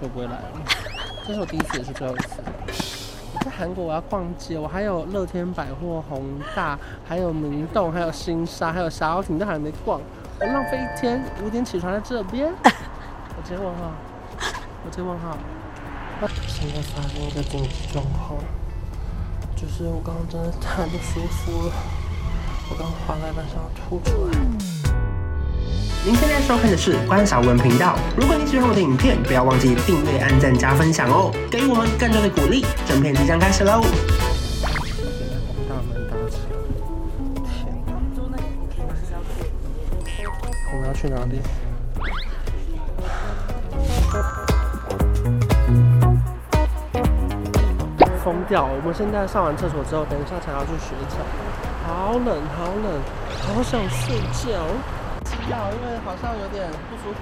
[0.00, 0.52] 去，我不会来了。
[1.26, 2.40] 这是我第一次，也是最后一次。
[3.34, 10.00] 我在韩国，我要逛街，我还有乐天百货、宏大，还有明洞，还有新沙，还有沙鸥亭都还没逛，
[10.40, 12.52] 我浪费一天，五点起床在这边。
[13.36, 13.92] 我直接问号，
[14.84, 15.36] 我直接问号。
[16.48, 18.38] 现在发生一个紧急状况，
[19.56, 21.72] 就是我刚刚真的太不舒服了，
[22.70, 24.89] 我刚滑来半想要吐出来。
[26.02, 27.94] 您现在收看的是关韶文频道。
[28.16, 32.64] 如果你喜欢我的影片，不要忘记订阅、按赞、加分享哦，给予我们更多的鼓励。
[32.86, 33.82] 正片即将开始喽！
[35.68, 36.24] 大门打开，
[40.06, 40.26] 天！
[40.72, 41.38] 我们要去哪里？
[48.24, 48.64] 疯掉！
[48.64, 51.20] 我们现在上完厕所之后，等一下才要去雪场，
[51.84, 52.88] 好冷，好冷，
[53.44, 54.64] 好想睡觉。
[55.50, 57.18] 要，因为好像有点不舒服。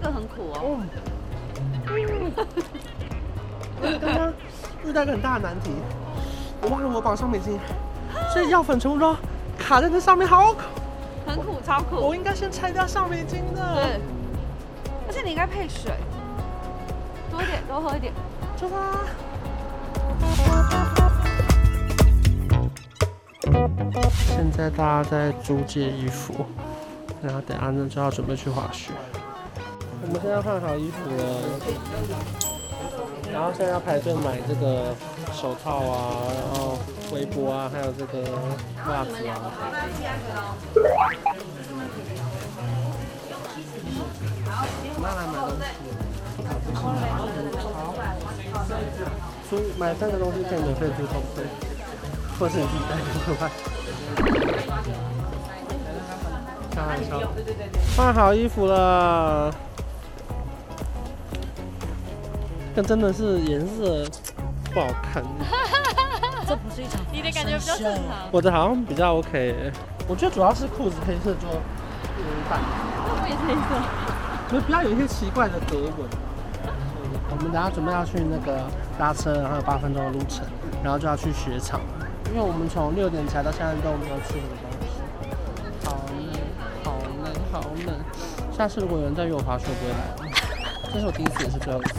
[0.00, 0.78] 这个很苦哦。
[0.80, 0.88] 嗯。
[4.00, 4.32] 刚刚
[4.84, 5.70] 遇到一个很大的难题，
[6.62, 7.58] 我忘了我绑上面巾，
[8.32, 9.16] 所以药粉全部都
[9.58, 10.60] 卡在那上面，好苦。
[11.26, 11.96] 很苦，超苦。
[11.96, 13.74] 我应该先拆掉上面巾的。
[13.82, 14.00] 对。
[15.06, 15.92] 而且你应该配水，
[17.30, 18.12] 多一点，多喝一点。
[18.58, 18.76] 出发。
[24.26, 26.46] 现在大家在租借衣服，
[27.22, 28.92] 然后等下呢就要准备去滑雪。
[30.02, 31.22] 我们现在换好衣服了，
[33.32, 34.94] 然后现在要排队买这个
[35.32, 36.78] 手套啊，然后
[37.12, 38.22] 围脖啊，还有这个
[38.88, 39.50] 袜子啊。
[45.00, 45.62] 慢慢买东西。
[46.74, 46.84] 好，
[49.54, 51.44] 租买三个东西可以免费出头盔，
[52.38, 53.50] 或是你自己带就可以。
[56.74, 57.20] 开玩笑，
[57.96, 59.54] 换好衣服了，
[62.74, 64.04] 但真的是颜色
[64.72, 65.22] 不好看。
[66.46, 68.02] 这不是一场，你的感觉比较正常。
[68.32, 69.72] 我的好像比较 OK，
[70.08, 71.62] 我觉得主要是裤子黑色就有点
[72.50, 72.60] 淡。
[72.60, 73.70] 那 我也是黑色，
[74.50, 76.08] 所以不要有一些奇怪的格纹。
[77.44, 78.64] 我们等下准备要去那个
[78.98, 80.46] 搭车，然后有八分钟的路程，
[80.82, 81.78] 然后就要去雪场。
[82.30, 84.96] 因为我们从六点起来到现在都没有吃什么东西，
[85.84, 86.24] 好冷，
[86.82, 87.94] 好冷，好冷。
[88.50, 90.16] 下次如果有人再约我滑雪，我不会来了。
[90.90, 91.98] 这是我第一次，也是最后一次。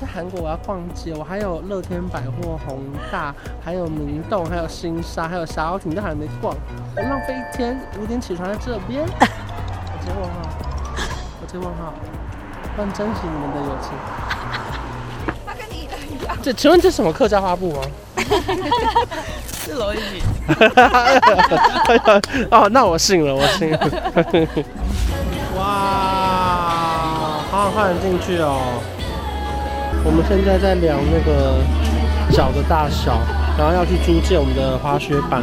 [0.00, 6.56] 在韩国我要逛街，我还有乐天百货、宏大，还有明洞，还有新沙，还有霞玮亭都还没逛，
[6.96, 9.06] 我浪费一天，五点起床在这边。
[9.06, 10.42] 我接问号，
[11.40, 11.94] 我接问号，
[12.76, 13.92] 我很珍惜你们的友情。
[15.46, 15.84] 他跟你一
[16.24, 16.36] 样。
[16.42, 17.82] 这请问这是什么客家花布吗？
[19.64, 20.20] 是罗一米。
[22.50, 23.78] 哦，那我信了，我信了。
[25.56, 28.60] 哇，好好快点进去哦！
[30.04, 31.62] 我们现在在量那个
[32.30, 33.18] 脚的大小，
[33.56, 35.42] 然后要去租借我们的滑雪板。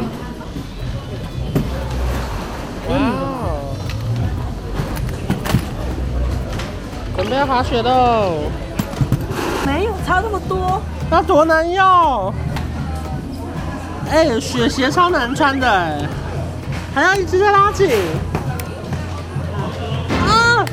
[7.42, 8.34] 要滑雪喽！
[9.66, 10.80] 没有差那么多，
[11.10, 12.32] 那多难用！
[14.08, 15.98] 哎、欸，雪鞋超难穿的，哎，
[16.94, 17.90] 还要一直在拉紧。
[20.24, 20.64] 啊，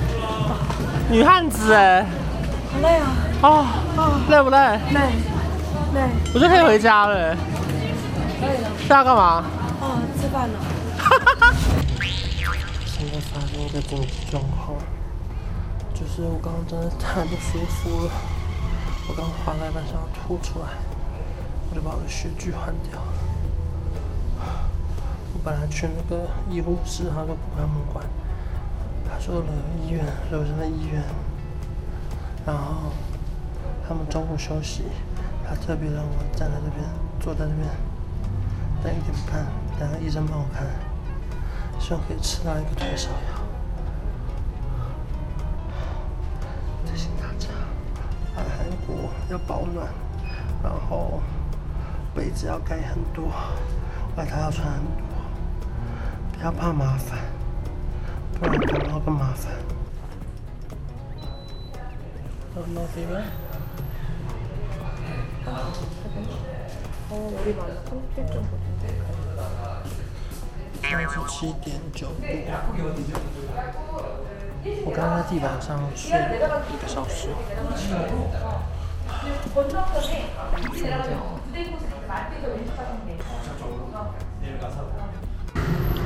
[1.10, 2.06] 女汉子哎，
[2.72, 3.08] 好累啊！
[3.42, 3.66] 哦，
[4.30, 4.58] 累不累？
[4.94, 5.00] 累，
[5.96, 6.02] 累。
[6.36, 7.36] 我就可以回家了。
[8.40, 8.70] 可以了。
[8.78, 9.44] 现在干嘛？
[9.82, 10.60] 哦，吃饭了。
[11.00, 11.54] 哈哈哈。
[12.86, 14.78] 现在发生一个紧急状况，
[16.00, 18.12] 就是我刚刚真的太不舒服了，
[19.10, 20.68] 我刚滑来半想要吐出来，
[21.70, 23.14] 我就把我的雪具换掉了。
[25.34, 28.06] 我本来去那个医务室，他都不开门关。
[29.12, 29.46] 他说了
[29.84, 31.04] 医院，楼上的医院。
[32.46, 32.94] 然后
[33.86, 34.84] 他们中午休息，
[35.46, 36.88] 他特别让我站在这边，
[37.20, 37.68] 坐在这边，
[38.82, 39.46] 等一点半，
[39.78, 40.66] 等医生帮我看，
[41.78, 43.39] 希望可以吃到一个退烧药。
[49.30, 49.88] 要保暖，
[50.64, 51.22] 然后
[52.16, 53.32] 被子要盖很多，
[54.16, 54.94] 外套要穿很多。
[56.34, 57.20] 不要怕麻烦，
[58.40, 59.52] 不然感冒更麻烦。
[62.56, 63.22] 好，那这边。
[70.82, 72.14] 现在是七点九度。
[74.86, 76.36] 我刚刚在地板上睡了
[76.72, 77.30] 一个小时。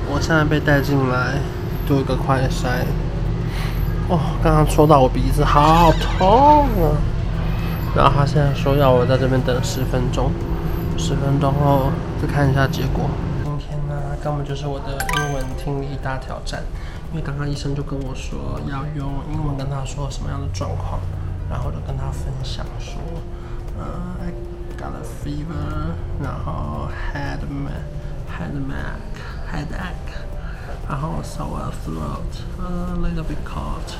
[0.10, 1.40] 我现在被带进来
[1.88, 2.86] 做一个快筛。
[4.10, 6.98] 哦，刚刚戳到我鼻子，好痛啊！
[7.96, 10.30] 然后他现在说要我在这边等十分钟，
[10.98, 11.90] 十分钟后
[12.22, 13.10] 再看一下结果。
[13.44, 16.62] 今天呢，根本就是我的英文听力大挑战，
[17.12, 21.00] 因为刚刚医生就跟我说要用英文跟他说什么样的状况，
[21.51, 23.01] 然后就跟他分享说，
[23.79, 23.85] 呃，
[24.21, 24.33] I
[24.77, 25.93] got a fever，
[26.23, 27.41] 然后 head
[28.29, 28.53] head
[29.51, 30.15] headache。
[30.89, 33.93] 然后 sore throat，a little bit cold。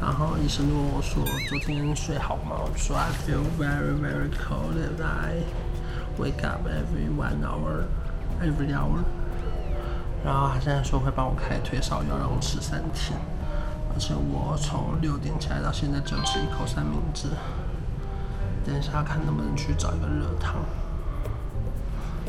[0.00, 5.42] 然后医生就问我说：“昨天睡好吗？”我说：“I feel very very cold and I
[6.16, 7.86] wake up every one hour,
[8.40, 9.02] every hour。”
[10.24, 13.18] 然后他现在说会帮我开退烧药，让我吃三天。
[13.93, 17.27] 而且我从六点起来到现在只有吃一口三明治。
[18.65, 20.55] 等一下看能不能去找一个热汤。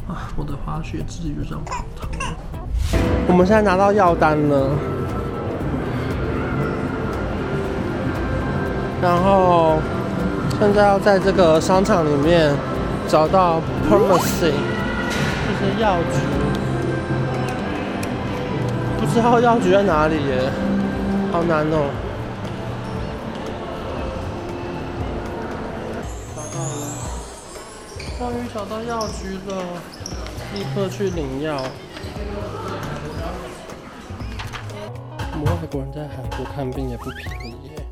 [0.06, 2.08] 啊，我的滑雪之旅就这样泡汤。
[3.26, 4.70] 我们现在拿到药单了，
[9.00, 9.78] 然后
[10.61, 12.55] 现在要在这个商场里面
[13.08, 16.19] 找到 pharmacy，就是药局，
[19.00, 20.50] 不知道药局在哪里耶，
[21.34, 21.90] 好难哦。
[26.36, 26.86] 找到了，
[28.16, 29.50] 终于找到药局了，
[30.54, 31.60] 立刻去领药。
[35.32, 37.84] 我们外国人在韩国看病也不便宜耶，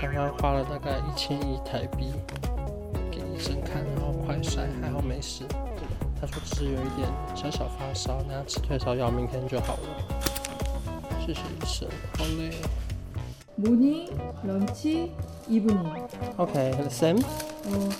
[0.00, 2.12] 刚刚花了大概一千一台币
[3.10, 5.42] 给医生看，然后快筛，还好没事。
[6.20, 9.88] 他说只是有一点小小发烧，那吃退烧药，明天就好了。
[11.26, 12.52] 谢谢医生，好累。
[13.57, 14.07] Morning,
[14.43, 14.85] lunch,
[15.49, 16.07] evening.
[16.39, 17.19] Okay, the same.
[17.67, 17.91] Uh,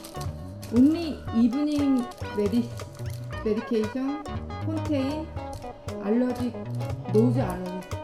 [0.75, 2.05] only evening
[2.37, 2.69] medi
[3.43, 4.23] medication
[4.65, 5.27] contain
[6.05, 6.53] allergic,
[7.13, 7.99] nose allergic.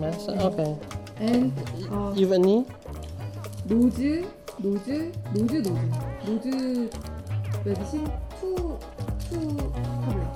[0.00, 0.38] medicine.
[0.40, 0.76] Okay.
[1.20, 1.52] And
[1.92, 2.66] uh, Evening.
[3.70, 4.24] nose,
[4.58, 5.62] nose, nose, nose,
[6.26, 6.90] nose
[7.64, 8.10] medicine
[8.40, 8.78] two
[9.30, 9.72] two
[10.02, 10.30] tablet.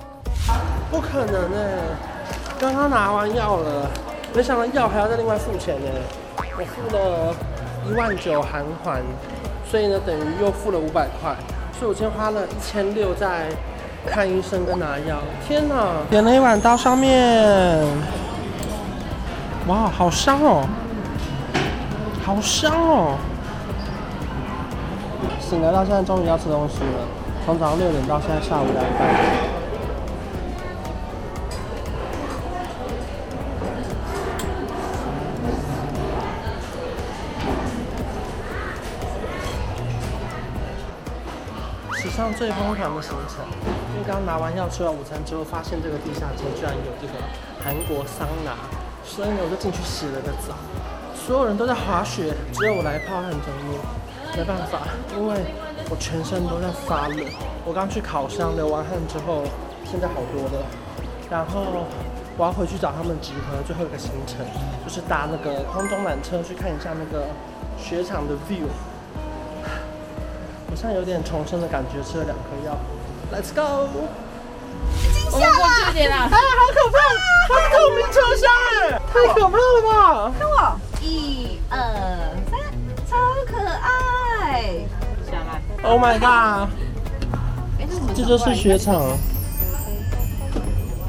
[0.89, 1.97] 不可能哎！
[2.57, 3.91] 刚刚拿完药了，
[4.34, 5.90] 没想到药还要再另外付钱呢。
[6.58, 7.34] 我付了
[7.88, 9.02] 一万九韩元，
[9.68, 11.34] 所以呢等于又付了五百块，
[11.78, 13.48] 所以我今天花了一千六在
[14.06, 15.18] 看医生跟拿药。
[15.46, 15.74] 天哪！
[16.10, 17.84] 点了一碗刀削面。
[19.68, 20.66] 哇，好香哦！
[22.24, 23.16] 好香哦！
[25.40, 27.06] 醒来到现在，终于要吃东西了。
[27.44, 28.98] 从早上六点到现在下午两点。
[28.98, 29.51] 半
[42.22, 43.42] 上最疯狂的行程，
[43.90, 47.14] 因为刚拿完药、吃完午餐之后，发现这个地下街居然有这个
[47.58, 48.54] 韩国桑拿。
[49.02, 50.54] 所以呢，我就进去洗了个澡。
[51.18, 53.74] 所有人都在滑雪，只有我来泡汗蒸浴。
[54.36, 54.86] 没办法，
[55.18, 55.34] 因为
[55.90, 57.26] 我全身都在发冷。
[57.66, 59.42] 我刚去烤箱流完汗之后，
[59.84, 60.64] 现在好多了。
[61.28, 61.90] 然后
[62.38, 64.46] 我要回去找他们集合，最后一个行程
[64.86, 67.26] 就是搭那个空中缆车去看一下那个
[67.76, 68.70] 雪场的 view。
[70.72, 72.74] 我现在有点重生的感觉，吃了两颗药。
[73.30, 73.90] Let's go！
[75.30, 76.26] 我们过去一点啦！
[76.32, 76.96] 哎，好可怕！
[77.46, 78.50] 它是透明车厢
[78.80, 80.32] 哎，太可怕了吧！
[80.38, 81.76] 看我，一二
[82.50, 82.58] 三，
[83.06, 84.86] 超可爱！
[85.30, 86.70] 下来！Oh my god！
[88.16, 89.02] 这就是雪场。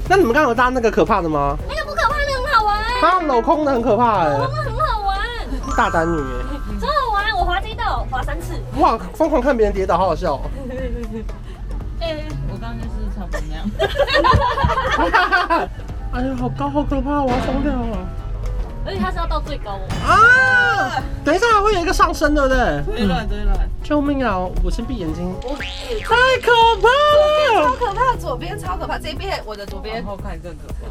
[0.10, 1.56] 那你们刚刚有搭那个可怕的吗？
[1.70, 2.84] 那个不可怕，那个很好玩。
[3.00, 4.28] 它镂空的很可怕哎。
[4.28, 5.18] 镂空很好玩。
[5.78, 6.22] 大胆女
[8.14, 8.54] 滑三次。
[8.78, 10.40] 哇，疯狂看别人跌倒，好好笑。
[12.00, 13.66] 哎，我刚刚就是差不多那样。
[16.14, 17.98] 哎呀，好高，好可怕，我要疯掉了。
[18.86, 19.88] 而且它是要到最高哦。
[20.06, 21.02] 啊！
[21.24, 22.58] 等一下还会有一个上升，对不对？
[22.98, 23.58] 对了对了。
[23.82, 24.38] 救命啊！
[24.64, 25.34] 我先闭眼睛。
[25.42, 26.52] 太可
[26.82, 26.88] 怕
[27.62, 27.66] 了！
[27.66, 30.83] 超可怕，左边超可怕，这边我的左边后看更可怕。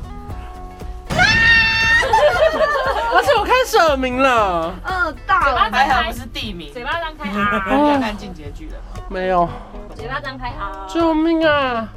[3.15, 4.75] 而且我开始耳鸣了。
[4.85, 5.59] 嗯，大了。
[5.71, 6.73] 还好不是地名。
[6.73, 7.65] 嘴巴张开啊！
[7.71, 9.03] 要看进结局了吗？
[9.09, 9.49] 没有。
[9.95, 10.87] 嘴巴张开啊！
[10.89, 11.89] 救命啊！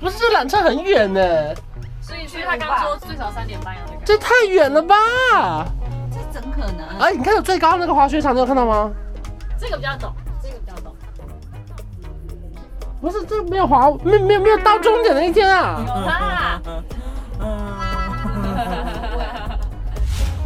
[0.00, 1.20] 不是，这缆车很远呢。
[2.00, 4.00] 所以，所以他刚说最少三点半要那个。
[4.04, 4.96] 这太远了吧？
[6.10, 6.98] 这怎可能？
[7.00, 8.90] 哎，你看有最高那个滑雪场，你有看到吗？
[9.58, 10.92] 这个比较陡，这个比较陡。
[13.00, 15.80] 不是，这个没有滑，没没有没有到终点的一天啊！
[15.86, 16.60] 有啦。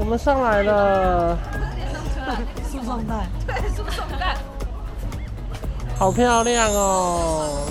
[0.07, 1.37] 们上来了。
[2.71, 3.27] 输送带。
[3.47, 4.37] 对，输送带。
[5.99, 7.67] 好漂亮哦！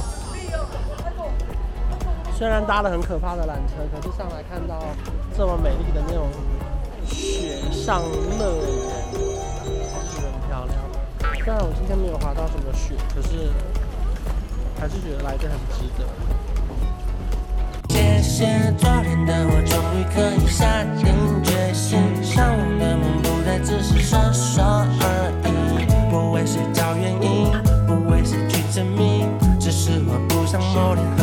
[2.37, 4.83] 虽然搭了很可怕的缆车，可是上来看到
[5.37, 6.27] 这么美丽的那种
[7.07, 8.67] 雪上乐园，
[9.93, 10.75] 还是很漂亮。
[11.43, 13.49] 虽然我今天没有滑到什么雪，可是
[14.79, 16.03] 还是觉得来的很值得。
[17.87, 21.05] 谢谢昨天的我，终于可以下定
[23.65, 24.63] 只是说说
[25.01, 27.51] 而已，不为谁找原因，
[27.87, 29.27] 不为谁去证明，
[29.59, 31.14] 只是我不想某天。